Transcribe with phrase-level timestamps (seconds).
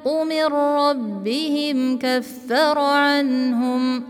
[0.00, 4.02] الحق من ربهم كفر عنهم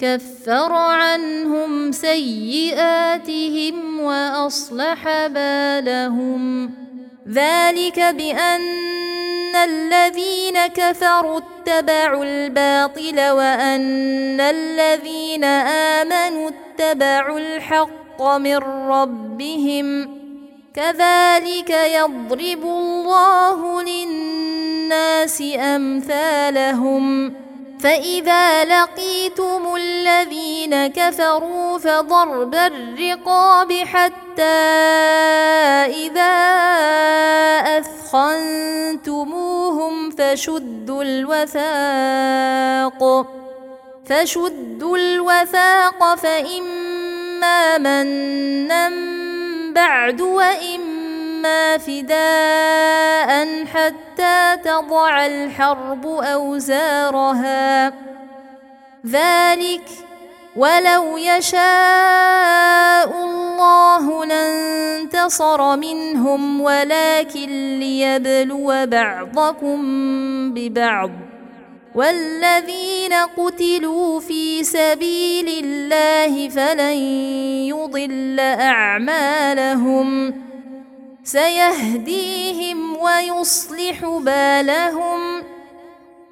[0.00, 6.70] كفر عنهم سيئاتهم واصلح بالهم
[7.30, 8.66] ذلك بان
[9.54, 20.16] الذين كفروا اتبعوا الباطل وان الذين امنوا اتبعوا الحق من ربهم
[20.74, 24.29] كذلك يضرب الله للناس
[24.90, 27.04] الناس امثالهم
[27.80, 34.42] فاذا لقيتم الذين كفروا فضرب الرقاب حتى
[36.22, 36.36] اذا
[37.78, 43.26] اثخنتموهم فشدوا الوثاق
[44.06, 48.90] فشدوا الوثاق فاما منا
[49.74, 50.89] بعد وإما
[51.42, 57.92] لهما فداء حتى تضع الحرب اوزارها
[59.06, 59.84] ذلك
[60.56, 61.64] ولو يشاء
[63.24, 69.78] الله لانتصر منهم ولكن ليبلو بعضكم
[70.54, 71.10] ببعض
[71.94, 76.96] والذين قتلوا في سبيل الله فلن
[77.70, 80.32] يضل اعمالهم
[81.30, 85.42] سيهديهم ويصلح بالهم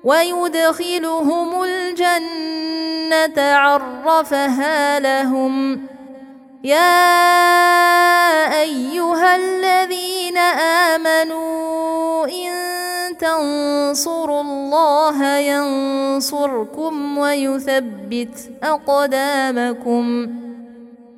[0.05, 5.87] ويدخلهم الجنة عرفها لهم
[6.65, 7.21] يا
[8.61, 10.39] أيها الذين
[10.89, 12.51] آمنوا إن
[13.19, 20.27] تنصروا الله ينصركم ويثبت أقدامكم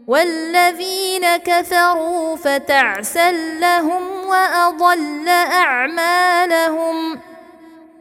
[0.06, 7.18] والذين كفروا فتعسى لهم واضل اعمالهم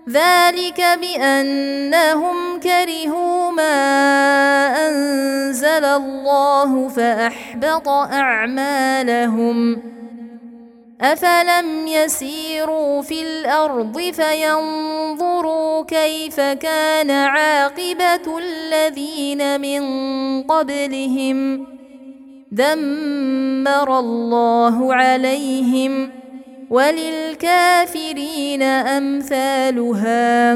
[0.10, 3.86] ذلك بانهم كرهوا ما
[4.88, 9.82] انزل الله فاحبط اعمالهم
[11.02, 19.84] افلم يسيروا في الارض فينظروا كيف كان عاقبه الذين من
[20.44, 21.68] قبلهم
[22.52, 26.12] دمر الله عليهم
[26.70, 30.54] وللكافرين امثالها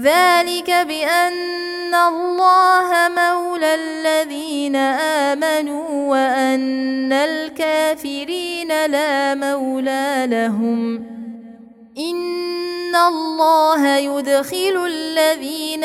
[0.00, 4.76] ذلك بان الله مولى الذين
[5.26, 10.94] امنوا وان الكافرين لا مولى لهم
[11.98, 15.84] ان الله يدخل الذين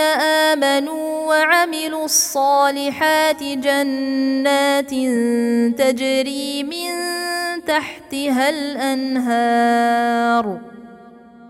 [0.50, 4.90] امنوا وعملوا الصالحات جنات
[5.80, 6.90] تجري من
[7.68, 10.60] تحتها الانهار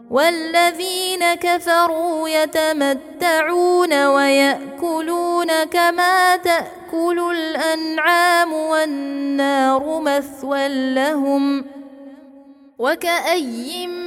[0.09, 11.65] والذين كفروا يتمتعون ويأكلون كما تأكل الأنعام والنار مثوى لهم
[12.79, 14.06] وكأي من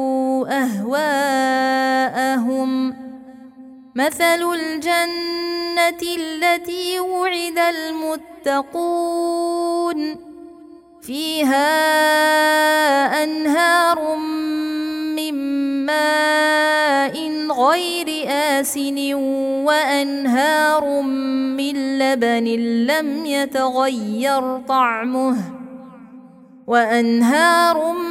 [0.49, 2.89] اهواءهم
[3.95, 10.15] مثل الجنه التي وعد المتقون
[11.01, 11.63] فيها
[13.23, 14.15] انهار
[15.15, 15.35] من
[15.85, 16.61] ماء
[17.67, 19.13] غير آسن
[19.63, 22.43] وأنهار من لبن
[22.87, 25.35] لم يتغير طعمه
[26.67, 28.10] وأنهار من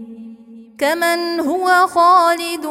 [0.81, 2.63] كمن هو خالد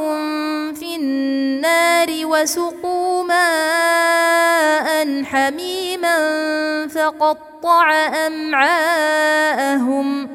[0.77, 7.93] في النار وسقوا ماء حميما فقطع
[8.27, 10.29] امعاءهم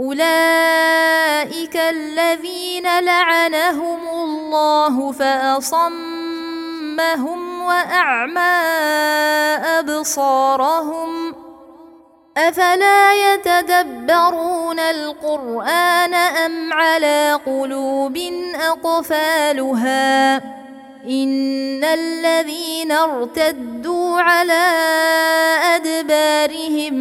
[0.00, 8.56] اولئك الذين لعنهم الله فاصمهم واعمى
[9.80, 11.34] ابصارهم
[12.36, 18.16] افلا يتدبرون القران ام على قلوب
[18.54, 20.36] اقفالها
[21.04, 24.52] ان الذين ارتدوا على
[25.76, 26.94] ادبارهم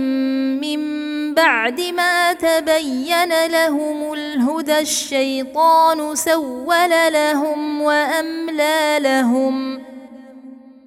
[0.61, 9.83] من بعد ما تبين لهم الهدى الشيطان سول لهم واملى لهم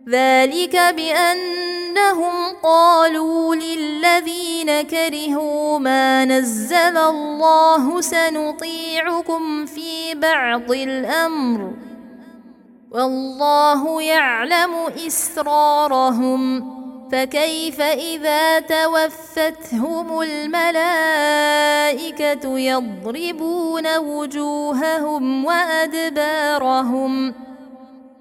[0.09, 11.71] ذلك بانهم قالوا للذين كرهوا ما نزل الله سنطيعكم في بعض الامر
[12.91, 14.73] والله يعلم
[15.07, 16.73] اسرارهم
[17.13, 27.35] فكيف اذا توفتهم الملائكه يضربون وجوههم وادبارهم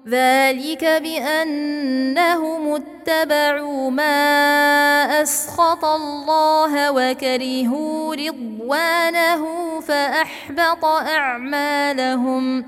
[0.08, 4.04] ذلك بانهم اتبعوا ما
[5.22, 9.46] اسخط الله وكرهوا رضوانه
[9.80, 12.64] فاحبط اعمالهم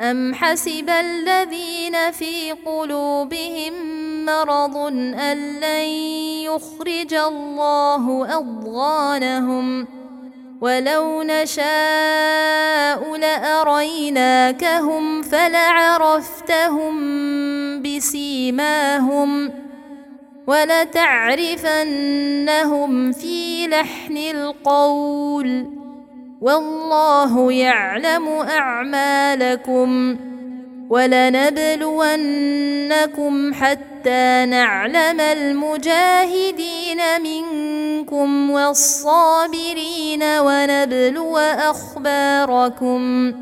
[0.00, 3.93] ام حسب الذين في قلوبهم
[4.24, 4.76] مرض
[5.20, 5.84] أن لن
[6.50, 9.86] يخرج الله أضغانهم
[10.60, 16.94] ولو نشاء لأريناكهم فلعرفتهم
[17.82, 19.50] بسيماهم
[20.46, 25.66] ولتعرفنهم في لحن القول
[26.40, 30.16] والله يعلم أعمالكم
[30.90, 43.32] ولنبلونكم حتى نعلم المجاهدين منكم والصابرين ونبلو اخباركم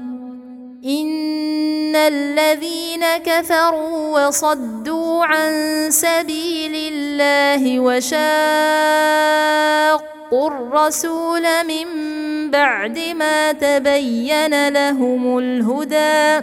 [0.85, 5.53] ان الذين كفروا وصدوا عن
[5.91, 11.87] سبيل الله وشاقوا الرسول من
[12.51, 16.43] بعد ما تبين لهم الهدى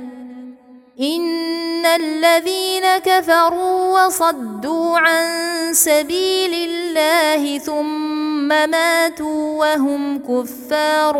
[0.99, 5.23] ان الذين كفروا وصدوا عن
[5.73, 11.13] سبيل الله ثم ماتوا وهم كفار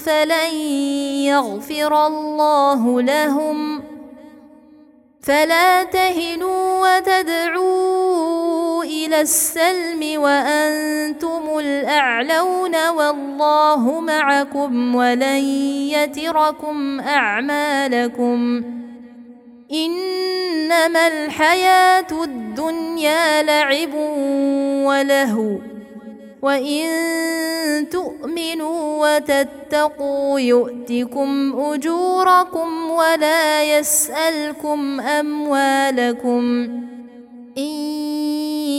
[0.00, 0.54] فلن
[1.28, 3.82] يغفر الله لهم
[5.22, 8.37] فلا تهنوا وتدعوا
[8.88, 15.42] إلى السلم وأنتم الأعلون والله معكم ولن
[15.92, 18.62] يتركم أعمالكم
[19.72, 23.94] إنما الحياة الدنيا لعب
[24.88, 25.56] ولهو
[26.42, 26.88] وإن
[27.90, 36.68] تؤمنوا وتتقوا يؤتكم أجوركم ولا يسألكم أموالكم
[37.58, 37.98] إن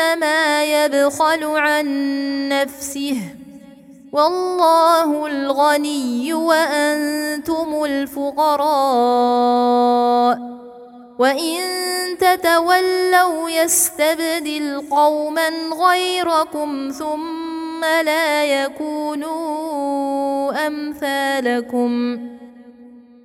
[0.00, 3.20] إنما يبخل عن نفسه
[4.12, 10.38] والله الغني وأنتم الفقراء
[11.18, 11.58] وإن
[12.20, 15.48] تتولوا يستبدل قوما
[15.90, 19.36] غيركم ثم لا يكونوا
[20.66, 22.37] أمثالكم ۖ